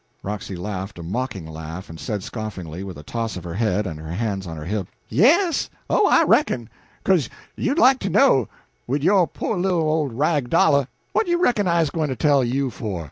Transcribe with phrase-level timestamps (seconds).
[0.23, 3.99] Roxy laughed a mocking laugh, and said scoffingly, with a toss of her head, and
[3.99, 5.69] her hands on her hips "Yes!
[5.91, 6.69] oh, I reckon!
[7.03, 8.49] Co'se you'd like to know
[8.87, 10.87] wid yo' po' little ole rag dollah.
[11.13, 12.99] What you reckon I's gwine to tell you for?